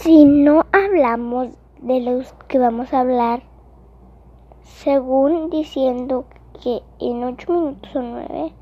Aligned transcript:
Si 0.00 0.24
no 0.26 0.66
hablamos 0.72 1.48
de 1.80 2.00
los 2.00 2.30
que 2.48 2.58
vamos 2.58 2.92
a 2.92 3.00
hablar, 3.00 3.42
según 4.62 5.48
diciendo 5.48 6.26
que 6.62 6.82
en 6.98 7.22
8 7.22 7.52
minutos 7.52 7.96
o 7.96 8.02
9, 8.02 8.52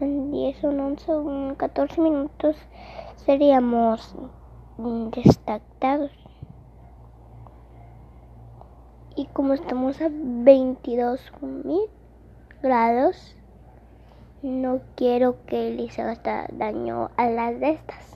en 0.00 0.30
10 0.30 0.64
o 0.64 0.68
11 0.68 1.12
o 1.12 1.48
en 1.48 1.54
14 1.56 2.00
minutos 2.00 2.56
seríamos 3.16 4.14
destacados. 4.76 6.12
Y 9.16 9.24
como 9.26 9.54
estamos 9.54 10.00
a 10.00 10.08
22 10.12 11.32
mil 11.64 11.88
grados, 12.62 13.34
no 14.42 14.80
quiero 14.94 15.44
que 15.46 15.68
Elisa 15.68 16.10
haga 16.10 16.46
daño 16.52 17.10
a 17.16 17.26
las 17.30 17.58
de 17.58 17.70
estas. 17.70 18.13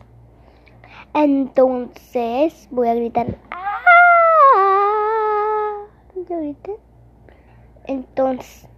Entonces 1.14 2.68
voy 2.70 2.88
a 2.88 2.94
gritar. 2.94 3.38
¡Ah! 3.50 3.68
¿Yo 6.14 6.36
grité? 6.36 6.76
Entonces, 7.86 8.68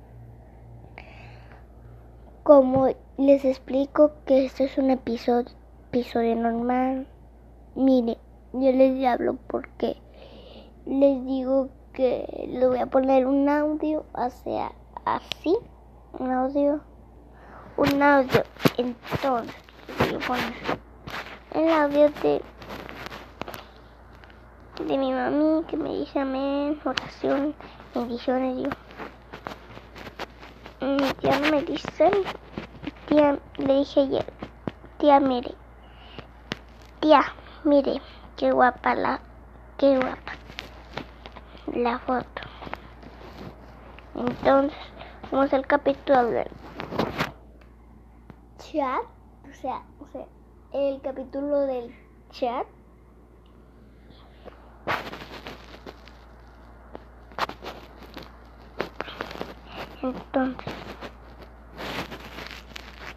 como 2.44 2.88
les 3.18 3.44
explico 3.44 4.12
que 4.24 4.46
esto 4.46 4.64
es 4.64 4.78
un 4.78 4.90
episodio, 4.90 5.50
normal, 6.36 7.06
mire, 7.74 8.18
yo 8.52 8.72
les 8.72 9.04
hablo 9.04 9.36
porque 9.48 9.96
les 10.86 11.24
digo 11.26 11.68
que 11.92 12.48
le 12.48 12.66
voy 12.68 12.78
a 12.78 12.86
poner 12.86 13.26
un 13.26 13.48
audio, 13.48 14.04
o 14.14 14.30
sea, 14.30 14.72
así, 15.04 15.56
un 16.18 16.30
audio, 16.30 16.80
un 17.76 18.02
audio. 18.02 18.42
Entonces, 18.78 19.54
el 21.54 21.68
audio 21.68 22.08
de, 22.22 22.42
de 24.86 24.98
mi 24.98 25.12
mami 25.12 25.64
que 25.64 25.76
me 25.76 25.90
dice 25.90 26.20
amén, 26.20 26.80
oración, 26.84 27.54
bendiciones, 27.94 28.56
digo. 28.56 28.70
Mi 30.80 31.12
tía 31.14 31.38
me 31.50 31.62
dice, 31.62 32.10
tía, 33.06 33.38
le 33.58 33.74
dije 33.74 34.00
ayer, 34.00 34.32
tía, 34.98 35.18
mire, 35.18 35.54
tía, 37.00 37.22
mire, 37.64 38.00
qué 38.36 38.52
guapa 38.52 38.94
la, 38.94 39.20
qué 39.76 39.96
guapa 39.96 40.32
la 41.74 41.98
foto. 41.98 42.42
Entonces, 44.14 44.78
vamos 45.30 45.52
al 45.52 45.66
capítulo 45.66 46.24
del 46.26 46.50
chat, 48.58 49.02
o 49.48 49.54
sea, 49.54 49.82
o 49.98 50.06
sea, 50.12 50.26
el 50.72 51.00
capítulo 51.00 51.60
del 51.66 51.94
chat. 52.30 52.66
Entonces, 60.02 60.72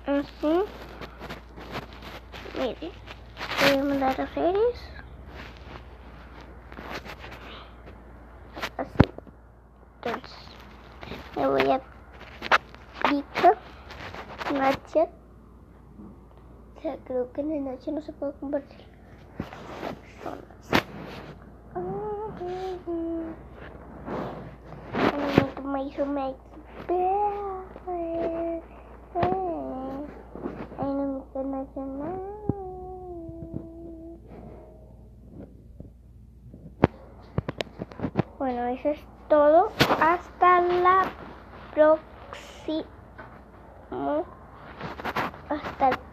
así, 0.06 0.64
mire, 2.58 2.92
voy 3.62 3.80
a 3.80 3.84
mandar 3.84 4.22
a 4.22 4.28
series. 4.34 4.90
Así, 8.78 8.90
entonces, 10.04 10.38
me 11.36 11.48
voy 11.48 11.72
a 11.72 11.82
picar, 13.04 13.58
Snapchat 14.50 15.23
sea, 16.84 16.98
creo 17.06 17.32
que 17.32 17.40
en 17.40 17.50
la 17.50 17.72
noche 17.72 17.92
no 17.94 18.02
se 18.02 18.12
puede 18.12 18.34
compartir 18.34 18.86
personas. 20.22 20.44
me 25.64 25.84
hizo 25.86 26.06
make 26.06 26.36
internacional. 30.78 32.22
Bueno, 38.38 38.66
eso 38.68 38.90
es 38.90 39.00
todo. 39.30 39.72
Hasta 40.02 40.62
la 40.62 41.04
próxima 41.74 42.14
hasta 45.50 45.90
el 45.90 46.13